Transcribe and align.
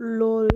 lol. 0.00 0.48